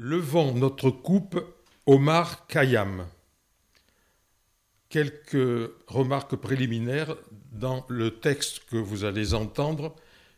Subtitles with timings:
[0.00, 1.44] Levons notre coupe
[1.84, 3.08] Omar Khayyam.
[4.88, 7.16] Quelques remarques préliminaires.
[7.50, 9.96] Dans le texte que vous allez entendre,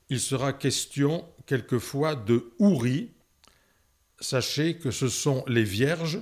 [0.08, 3.10] il sera question quelquefois de Houri.
[4.18, 6.21] Sachez que ce sont les vierges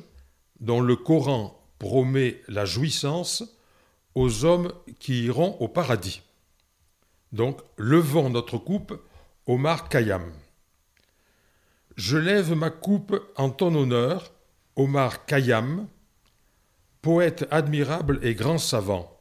[0.58, 3.44] dont le Coran promet la jouissance
[4.16, 6.22] aux hommes qui iront au paradis.
[7.30, 9.00] Donc, levons notre coupe
[9.46, 10.28] Omar Khayyam.
[11.98, 14.32] Je lève ma coupe en ton honneur,
[14.76, 15.88] Omar Khayyam,
[17.02, 19.20] poète admirable et grand savant.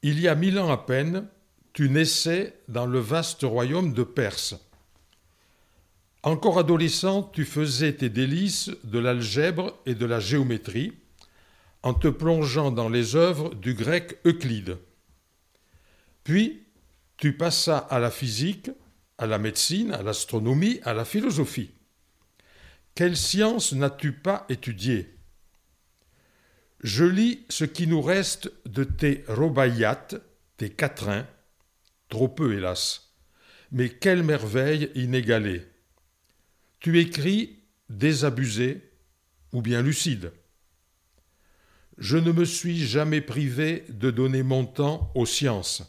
[0.00, 1.28] Il y a mille ans à peine,
[1.74, 4.54] tu naissais dans le vaste royaume de Perse.
[6.22, 10.94] Encore adolescent, tu faisais tes délices de l'algèbre et de la géométrie
[11.82, 14.78] en te plongeant dans les œuvres du grec Euclide.
[16.24, 16.62] Puis,
[17.18, 18.70] tu passas à la physique,
[19.18, 21.70] à la médecine, à l'astronomie, à la philosophie.
[22.94, 25.14] Quelle science n'as-tu pas étudiée?
[26.82, 30.08] Je lis ce qui nous reste de tes robayat,
[30.56, 31.26] tes quatrains,
[32.08, 33.14] trop peu hélas,
[33.72, 35.66] mais quelle merveille inégalée.
[36.80, 38.90] Tu écris désabusé
[39.52, 40.32] ou bien lucide.
[41.98, 45.82] Je ne me suis jamais privé de donner mon temps aux sciences.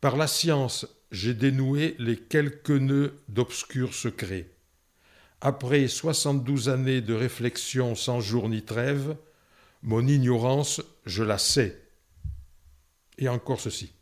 [0.00, 4.50] Par la science j'ai dénoué les quelques nœuds d'obscurs secrets.
[5.40, 9.16] Après soixante-douze années de réflexion sans jour ni trêve,
[9.82, 11.80] mon ignorance, je la sais.
[13.18, 13.92] Et encore ceci.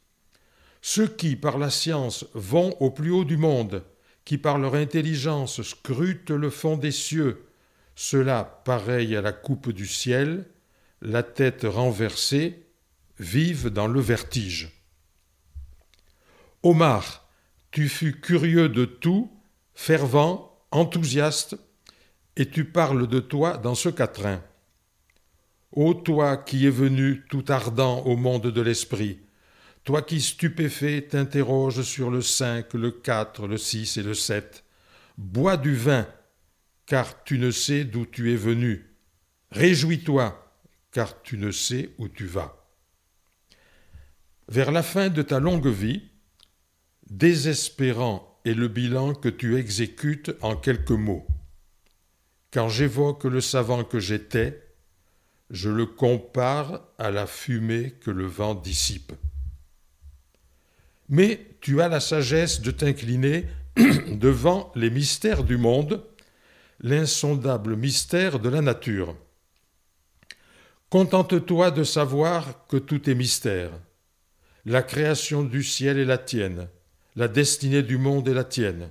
[0.80, 3.84] Ceux qui, par la science, vont au plus haut du monde,
[4.24, 7.46] qui par leur intelligence scrutent le fond des cieux,
[7.94, 10.46] ceux-là, pareils à la coupe du ciel,
[11.00, 12.66] la tête renversée,
[13.18, 14.75] vivent dans le vertige.
[16.66, 17.28] Omar,
[17.70, 19.30] tu fus curieux de tout,
[19.72, 21.56] fervent, enthousiaste,
[22.36, 24.42] et tu parles de toi dans ce quatrain.
[25.70, 29.20] Ô toi qui es venu tout ardent au monde de l'esprit,
[29.84, 34.64] toi qui stupéfait t'interroges sur le cinq, le quatre, le six et le sept,
[35.16, 36.04] bois du vin,
[36.86, 38.90] car tu ne sais d'où tu es venu.
[39.52, 40.52] Réjouis-toi,
[40.90, 42.66] car tu ne sais où tu vas.
[44.48, 46.10] Vers la fin de ta longue vie,
[47.10, 51.26] Désespérant est le bilan que tu exécutes en quelques mots.
[52.52, 54.62] Quand j'évoque le savant que j'étais,
[55.50, 59.12] je le compare à la fumée que le vent dissipe.
[61.08, 63.46] Mais tu as la sagesse de t'incliner
[63.76, 66.04] devant les mystères du monde,
[66.80, 69.16] l'insondable mystère de la nature.
[70.90, 73.70] Contente-toi de savoir que tout est mystère.
[74.64, 76.68] La création du ciel est la tienne,
[77.16, 78.90] la destinée du monde est la tienne.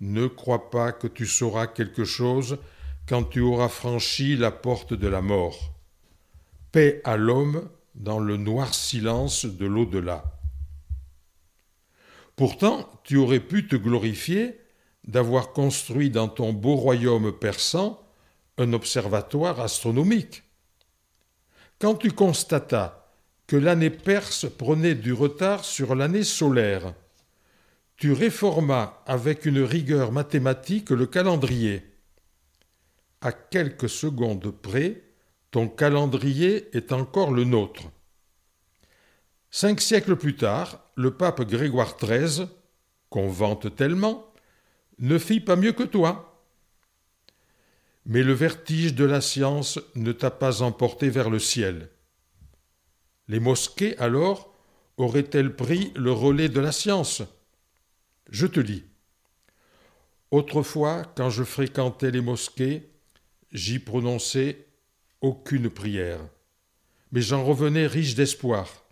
[0.00, 2.58] Ne crois pas que tu sauras quelque chose
[3.06, 5.74] quand tu auras franchi la porte de la mort.
[6.72, 10.24] Paix à l'homme dans le noir silence de l'au-delà.
[12.34, 14.58] Pourtant, tu aurais pu te glorifier
[15.04, 18.00] d'avoir construit dans ton beau royaume persan
[18.56, 20.44] un observatoire astronomique.
[21.78, 23.01] Quand tu constatas
[23.56, 26.94] l'année perse prenait du retard sur l'année solaire,
[28.02, 31.84] tu réformas avec une rigueur mathématique le calendrier.
[33.20, 35.04] À quelques secondes près,
[35.52, 37.84] ton calendrier est encore le nôtre.
[39.52, 42.48] Cinq siècles plus tard, le pape Grégoire XIII,
[43.08, 44.32] qu'on vante tellement,
[44.98, 46.42] ne fit pas mieux que toi.
[48.04, 51.91] Mais le vertige de la science ne t'a pas emporté vers le ciel.
[53.32, 54.52] Les mosquées, alors,
[54.98, 57.22] auraient-elles pris le relais de la science?
[58.28, 58.84] Je te lis.
[60.30, 62.90] Autrefois, quand je fréquentais les mosquées,
[63.50, 64.66] j'y prononçais
[65.22, 66.20] aucune prière,
[67.10, 68.84] mais j'en revenais riche d'espoir.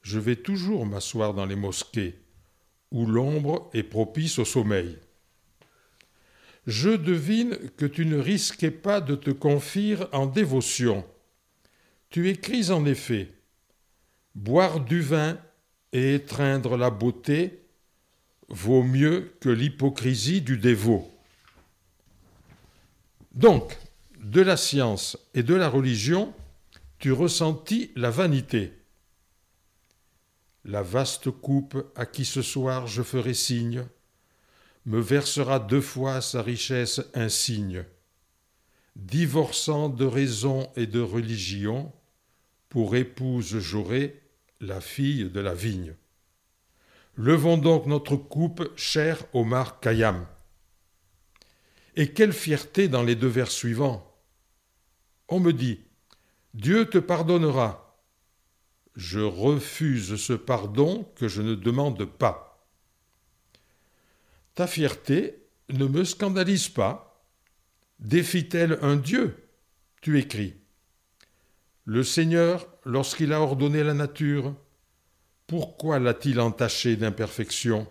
[0.00, 2.18] Je vais toujours m'asseoir dans les mosquées,
[2.90, 4.96] où l'ombre est propice au sommeil.
[6.66, 11.04] Je devine que tu ne risquais pas de te confier en dévotion.
[12.10, 13.32] Tu écris en effet
[14.34, 15.38] Boire du vin
[15.92, 17.60] et étreindre la beauté
[18.48, 21.10] vaut mieux que l'hypocrisie du dévot.
[23.34, 23.76] Donc,
[24.20, 26.32] de la science et de la religion,
[26.98, 28.72] tu ressentis la vanité.
[30.64, 33.84] La vaste coupe à qui ce soir je ferai signe
[34.86, 37.84] me versera deux fois sa richesse insigne.
[38.96, 41.92] Divorçant de raison et de religion,
[42.68, 44.22] pour épouse j'aurai
[44.60, 45.94] la fille de la vigne.
[47.16, 50.26] Levons donc notre coupe, cher Omar Khayyam.
[51.96, 54.16] Et quelle fierté dans les deux vers suivants.
[55.28, 55.80] On me dit
[56.54, 58.04] Dieu te pardonnera.
[58.94, 62.66] Je refuse ce pardon que je ne demande pas.
[64.54, 67.24] Ta fierté ne me scandalise pas.
[68.00, 69.48] Défie-t-elle un Dieu?
[70.00, 70.56] Tu écris.
[71.90, 74.54] Le Seigneur, lorsqu'il a ordonné la nature,
[75.46, 77.88] pourquoi l'a-t-il entachée d'imperfection?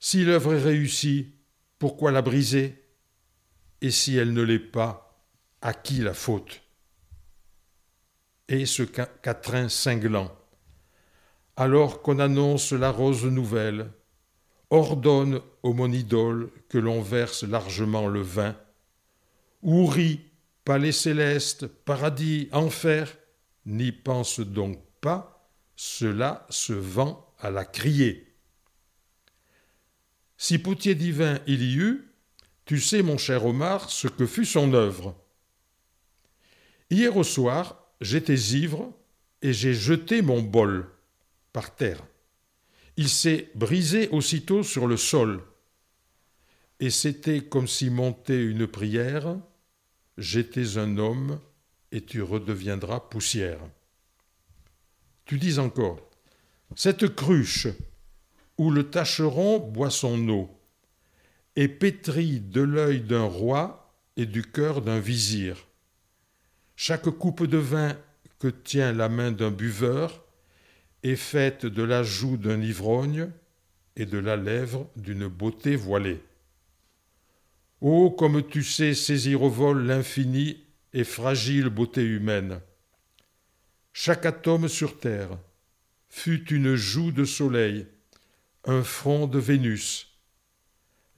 [0.00, 1.32] Si l'œuvre est réussie,
[1.78, 2.84] pourquoi la briser?
[3.82, 5.24] Et si elle ne l'est pas,
[5.60, 6.60] à qui la faute?
[8.48, 10.36] Et ce quatrain cinglant.
[11.54, 13.92] Alors qu'on annonce la rose nouvelle,
[14.70, 18.56] ordonne ô mon idole que l'on verse largement le vin,
[19.62, 20.31] ou rit,
[20.64, 23.16] palais céleste, paradis, enfer,
[23.66, 28.34] n'y pense donc pas, cela se vend à la crier.
[30.36, 32.12] Si potier divin il y eut,
[32.64, 35.16] tu sais, mon cher Omar, ce que fut son œuvre.
[36.90, 38.92] Hier au soir, j'étais ivre
[39.40, 40.88] et j'ai jeté mon bol
[41.52, 42.04] par terre.
[42.96, 45.42] Il s'est brisé aussitôt sur le sol.
[46.78, 49.36] Et c'était comme si montait une prière
[50.18, 51.40] J'étais un homme
[51.90, 53.60] et tu redeviendras poussière.
[55.24, 56.10] Tu dis encore
[56.76, 57.68] Cette cruche
[58.58, 60.50] où le tâcheron boit son eau
[61.56, 65.66] est pétrie de l'œil d'un roi et du cœur d'un vizir.
[66.76, 67.96] Chaque coupe de vin
[68.38, 70.24] que tient la main d'un buveur
[71.02, 73.30] est faite de la joue d'un ivrogne
[73.96, 76.20] et de la lèvre d'une beauté voilée.
[77.84, 80.62] Oh, comme tu sais saisir au vol l'infini
[80.92, 82.60] et fragile beauté humaine.
[83.92, 85.36] Chaque atome sur terre
[86.08, 87.88] fut une joue de soleil,
[88.66, 90.16] un front de Vénus.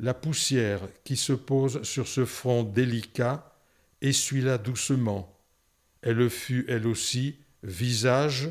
[0.00, 3.54] La poussière qui se pose sur ce front délicat
[4.00, 5.38] essuie-la doucement.
[6.00, 8.48] Elle fut elle aussi visage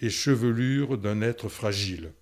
[0.00, 2.12] et chevelure d'un être fragile.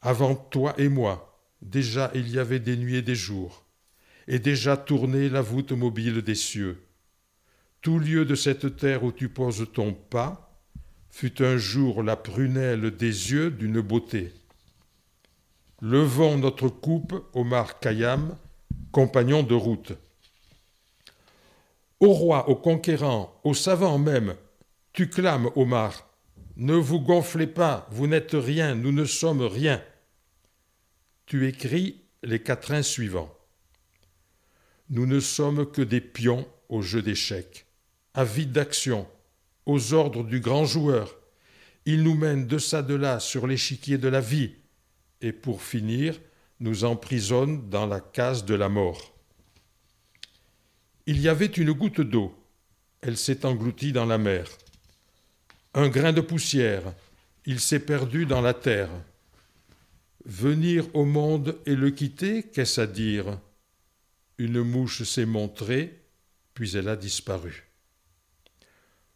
[0.00, 1.33] Avant toi et moi,
[1.64, 3.64] déjà il y avait des nuits et des jours,
[4.28, 6.80] et déjà tournait la voûte mobile des cieux.
[7.80, 10.62] Tout lieu de cette terre où tu poses ton pas
[11.10, 14.32] fut un jour la prunelle des yeux d'une beauté.
[15.80, 18.36] Levons notre coupe, Omar Khayyam,
[18.90, 19.92] compagnon de route.
[22.00, 24.34] Au roi, au conquérant, au savant même,
[24.92, 26.08] tu clames, Omar.
[26.56, 29.82] Ne vous gonflez pas, vous n'êtes rien, nous ne sommes rien.
[31.26, 33.34] Tu écris les quatrains suivants.
[34.90, 37.66] Nous ne sommes que des pions au jeu d'échecs,
[38.12, 39.06] avides d'action,
[39.66, 41.16] aux ordres du grand joueur.
[41.86, 44.52] Il nous mène de ça de là sur l'échiquier de la vie,
[45.20, 46.20] et pour finir,
[46.60, 49.14] nous emprisonne dans la case de la mort.
[51.06, 52.34] Il y avait une goutte d'eau,
[53.00, 54.46] elle s'est engloutie dans la mer
[55.74, 56.82] un grain de poussière,
[57.44, 58.90] il s'est perdu dans la terre.
[60.26, 63.38] Venir au monde et le quitter, qu'est-ce à dire?
[64.38, 66.02] Une mouche s'est montrée,
[66.54, 67.70] puis elle a disparu.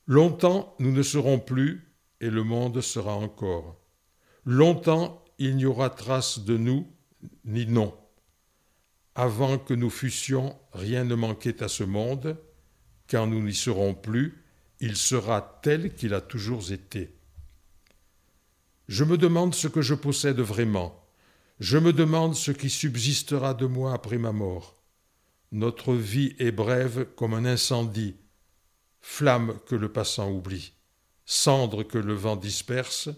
[0.06, 3.80] Longtemps nous ne serons plus, et le monde sera encore.
[4.44, 6.86] Longtemps il n'y aura trace de nous,
[7.44, 7.96] ni nom.
[9.14, 12.36] Avant que nous fussions, rien ne manquait à ce monde,
[13.08, 14.44] quand nous n'y serons plus,
[14.80, 17.16] il sera tel qu'il a toujours été.
[18.88, 20.97] Je me demande ce que je possède vraiment.
[21.60, 24.76] Je me demande ce qui subsistera de moi après ma mort.
[25.50, 28.16] Notre vie est brève comme un incendie,
[29.00, 30.74] flamme que le passant oublie,
[31.24, 33.08] cendre que le vent disperse,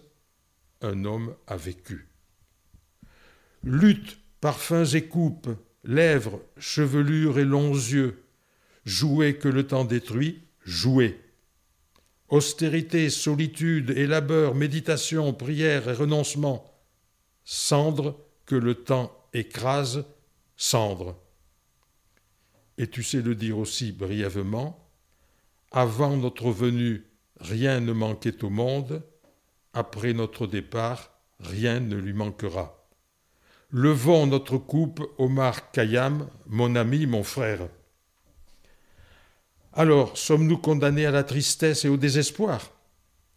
[0.81, 2.07] un homme a vécu.
[3.63, 5.49] Lutte, parfums et coupes,
[5.83, 8.23] lèvres, chevelures et longs yeux,
[8.85, 11.19] jouets que le temps détruit, jouez
[12.31, 16.65] austérité, solitude et labeur, méditation, prière et renoncement,
[17.43, 18.17] cendre
[18.55, 20.05] le temps écrase,
[20.57, 21.17] cendre.
[22.77, 24.89] Et tu sais le dire aussi brièvement,
[25.71, 27.03] avant notre venue,
[27.39, 29.03] rien ne manquait au monde,
[29.73, 32.87] après notre départ, rien ne lui manquera.
[33.71, 37.69] Levons notre coupe, Omar Khayyam, mon ami, mon frère.
[39.73, 42.71] Alors, sommes-nous condamnés à la tristesse et au désespoir?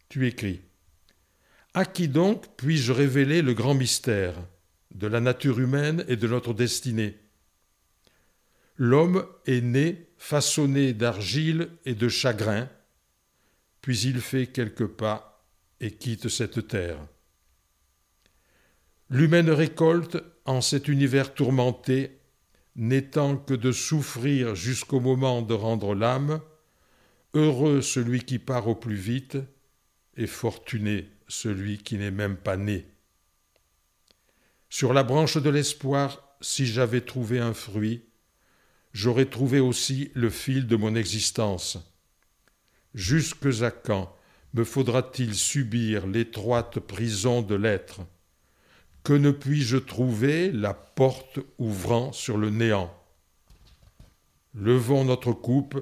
[0.09, 0.61] Tu écris.
[1.73, 4.35] À qui donc puis-je révéler le grand mystère?
[4.95, 7.19] De la nature humaine et de notre destinée
[8.77, 12.69] L'homme est né façonné d'argile et de chagrin,
[13.81, 15.45] puis il fait quelques pas
[15.79, 16.97] et quitte cette terre.
[19.09, 22.19] L'humaine récolte, en cet univers tourmenté,
[22.75, 26.41] n'étant que de souffrir jusqu'au moment de rendre l'âme,
[27.33, 29.37] heureux celui qui part au plus vite,
[30.17, 32.85] et fortuné celui qui n'est même pas né.
[34.77, 38.03] Sur la branche de l'espoir, si j'avais trouvé un fruit,
[38.91, 41.77] j'aurais trouvé aussi le fil de mon existence.
[42.93, 44.13] Jusque à quand
[44.53, 48.01] me faudra-t-il subir l'étroite prison de l'être?
[49.05, 52.93] Que ne puis-je trouver la porte ouvrant sur le néant?
[54.55, 55.81] Levons notre coupe,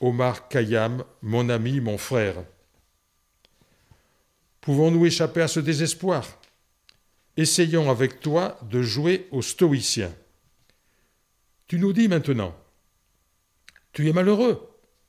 [0.00, 2.42] Omar Khayyam, mon ami, mon frère.
[4.62, 6.39] Pouvons-nous échapper à ce désespoir?
[7.36, 10.12] Essayons avec toi de jouer au stoïcien.
[11.66, 12.54] Tu nous dis maintenant
[13.92, 14.68] Tu es malheureux,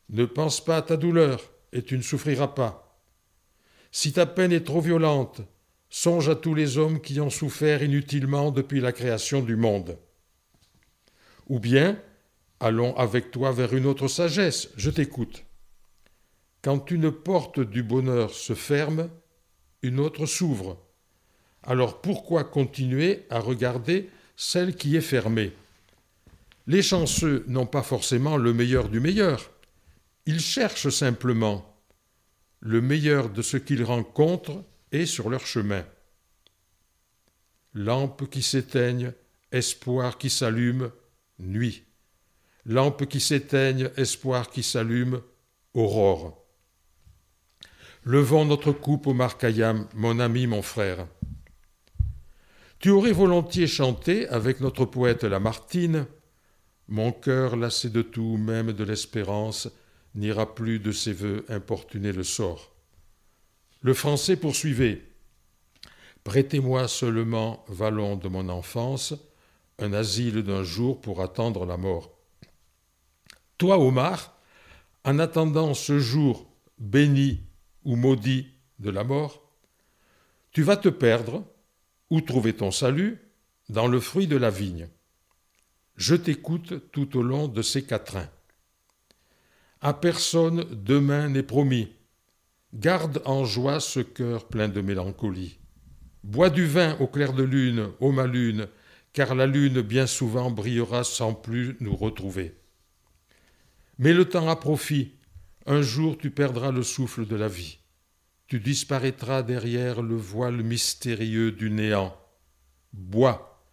[0.09, 1.41] ne pense pas à ta douleur,
[1.73, 3.01] et tu ne souffriras pas.
[3.91, 5.41] Si ta peine est trop violente,
[5.89, 9.97] songe à tous les hommes qui ont souffert inutilement depuis la création du monde.
[11.47, 12.01] Ou bien,
[12.59, 15.43] allons avec toi vers une autre sagesse, je t'écoute.
[16.61, 19.09] Quand une porte du bonheur se ferme,
[19.81, 20.80] une autre s'ouvre.
[21.63, 25.53] Alors pourquoi continuer à regarder celle qui est fermée?
[26.67, 29.51] Les chanceux n'ont pas forcément le meilleur du meilleur.
[30.25, 31.67] Ils cherchent simplement.
[32.59, 35.83] Le meilleur de ce qu'ils rencontrent est sur leur chemin.
[37.73, 39.13] Lampe qui s'éteigne,
[39.51, 40.91] espoir qui s'allume,
[41.39, 41.83] nuit.
[42.65, 45.21] Lampe qui s'éteigne, espoir qui s'allume,
[45.73, 46.45] aurore.
[48.03, 51.07] Levons notre coupe au Markayam, mon ami, mon frère.
[52.81, 56.07] Tu aurais volontiers chanté avec notre poète Lamartine
[56.87, 59.69] Mon cœur, lassé de tout, même de l'espérance,
[60.15, 62.73] n'ira plus de ses voeux importuner le sort.
[63.81, 65.03] Le français poursuivait
[66.23, 69.13] Prêtez-moi seulement, vallon de mon enfance,
[69.77, 72.17] un asile d'un jour pour attendre la mort.
[73.59, 74.35] Toi, Omar,
[75.03, 77.43] en attendant ce jour béni
[77.83, 78.47] ou maudit
[78.79, 79.39] de la mort,
[80.51, 81.43] tu vas te perdre,
[82.11, 83.17] ou trouver ton salut,
[83.69, 84.89] dans le fruit de la vigne.
[85.95, 88.29] Je t'écoute tout au long de ces quatrains.
[89.79, 91.93] À personne demain n'est promis.
[92.73, 95.57] Garde en joie ce cœur plein de mélancolie.
[96.23, 98.67] Bois du vin au clair de lune, ô ma lune,
[99.13, 102.55] car la lune bien souvent brillera sans plus nous retrouver.
[103.97, 105.13] Mets le temps à profit,
[105.65, 107.80] un jour tu perdras le souffle de la vie.
[108.51, 112.13] Tu disparaîtras derrière le voile mystérieux du néant.
[112.91, 113.63] Bois,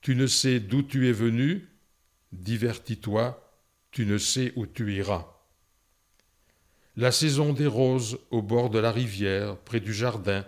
[0.00, 1.68] tu ne sais d'où tu es venu,
[2.32, 3.56] divertis-toi,
[3.92, 5.28] tu ne sais où tu iras.
[6.96, 10.44] La saison des roses au bord de la rivière, près du jardin,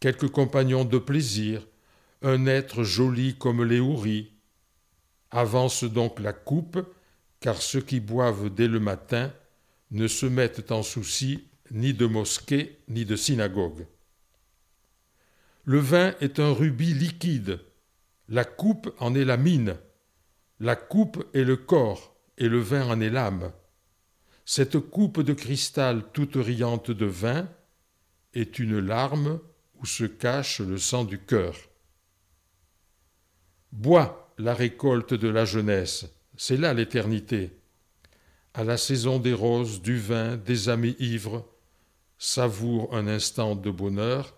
[0.00, 1.66] quelques compagnons de plaisir,
[2.20, 4.32] un être joli comme les houris.
[5.30, 6.78] Avance donc la coupe,
[7.40, 9.32] car ceux qui boivent dès le matin
[9.92, 13.86] ne se mettent en souci ni de mosquée ni de synagogue.
[15.64, 17.60] Le vin est un rubis liquide,
[18.28, 19.76] la coupe en est la mine,
[20.60, 23.52] la coupe est le corps et le vin en est l'âme.
[24.44, 27.48] Cette coupe de cristal toute riante de vin
[28.34, 29.40] est une larme
[29.76, 31.56] où se cache le sang du cœur.
[33.72, 36.06] Bois la récolte de la jeunesse,
[36.36, 37.52] c'est là l'éternité
[38.54, 41.44] à la saison des roses, du vin, des amis ivres,
[42.18, 44.34] savoure un instant de bonheur,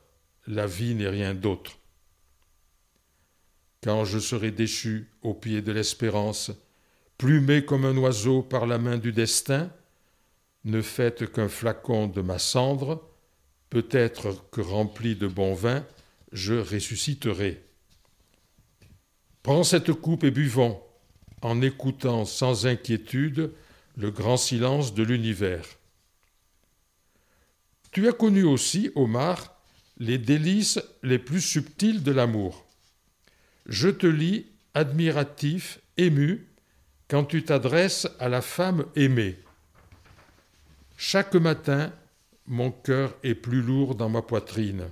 [0.47, 1.79] la vie n'est rien d'autre.
[3.83, 6.51] Quand je serai déchu au pied de l'espérance,
[7.19, 9.71] plumé comme un oiseau par la main du destin,
[10.65, 13.09] ne faites qu'un flacon de ma cendre,
[13.71, 15.85] peut-être que rempli de bon vin,
[16.33, 17.63] je ressusciterai.
[19.43, 20.81] Prends cette coupe et buvons,
[21.43, 23.53] en écoutant sans inquiétude
[23.97, 25.79] le grand silence de l'univers.
[27.97, 29.59] Tu as connu aussi, Omar,
[29.97, 32.67] les délices les plus subtiles de l'amour.
[33.65, 36.47] Je te lis admiratif, ému,
[37.09, 39.39] quand tu t'adresses à la femme aimée.
[40.99, 41.91] Chaque matin,
[42.47, 44.91] mon cœur est plus lourd dans ma poitrine,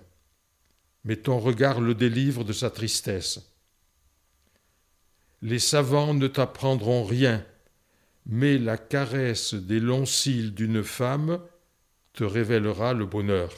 [1.05, 3.53] mais ton regard le délivre de sa tristesse.
[5.43, 7.45] Les savants ne t'apprendront rien,
[8.25, 11.39] mais la caresse des longs cils d'une femme
[12.15, 13.51] te révélera le bonheur.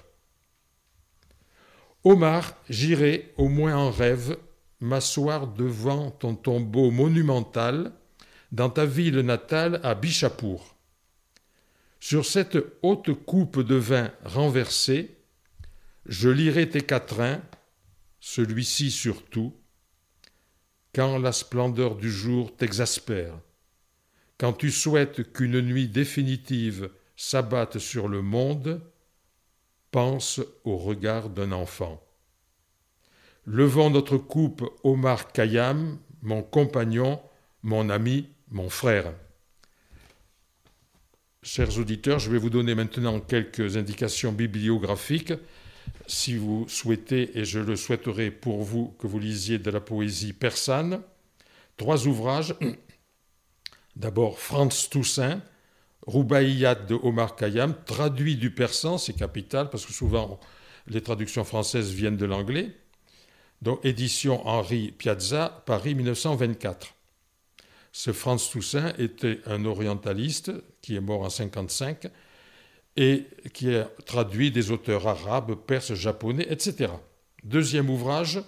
[2.04, 4.36] Omar, j'irai, au moins en rêve,
[4.80, 7.92] m'asseoir devant ton tombeau monumental
[8.52, 10.76] dans ta ville natale à Bichapour.
[12.00, 15.16] Sur cette haute coupe de vin renversée,
[16.06, 17.42] je lirai tes quatrains,
[18.20, 19.54] celui-ci surtout,
[20.94, 23.38] quand la splendeur du jour t'exaspère,
[24.38, 28.80] quand tu souhaites qu'une nuit définitive s'abatte sur le monde,
[29.90, 32.02] pense au regard d'un enfant.
[33.46, 37.20] Levons notre coupe Omar Khayyam, mon compagnon,
[37.62, 39.12] mon ami, mon frère.
[41.42, 45.32] Chers auditeurs, je vais vous donner maintenant quelques indications bibliographiques
[46.06, 50.32] si vous souhaitez, et je le souhaiterais pour vous, que vous lisiez de la poésie
[50.32, 51.02] persane.
[51.76, 52.54] Trois ouvrages.
[53.96, 55.40] D'abord Franz Toussaint,
[56.06, 60.38] Roubaïyat de Omar Khayyam, traduit du persan, c'est capital parce que souvent
[60.86, 62.70] les traductions françaises viennent de l'anglais.
[63.62, 66.94] Donc édition Henri Piazza, Paris 1924.
[67.92, 72.08] Ce Franz Toussaint était un orientaliste qui est mort en 55
[72.96, 76.92] et qui a traduit des auteurs arabes, perses, japonais, etc.
[77.42, 78.42] Deuxième ouvrage,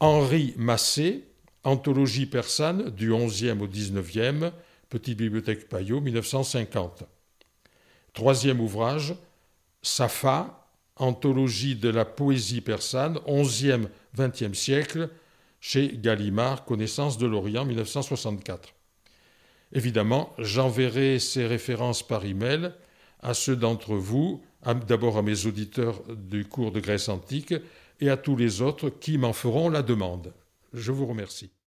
[0.00, 1.24] Henri Massé,
[1.64, 4.52] Anthologie persane du 11e au 19e,
[4.88, 7.04] Petite Bibliothèque Payot, 1950.
[8.14, 9.14] Troisième ouvrage,
[9.82, 10.66] Safa,
[10.96, 15.10] Anthologie de la poésie persane, 11e, 20e siècle,
[15.60, 18.74] chez Gallimard, Connaissance de l'Orient, 1964.
[19.72, 22.72] Évidemment, j'enverrai ces références par email
[23.20, 24.42] à ceux d'entre vous,
[24.86, 27.54] d'abord à mes auditeurs du cours de Grèce antique
[28.00, 30.32] et à tous les autres qui m'en feront la demande.
[30.72, 31.50] Je vous remercie.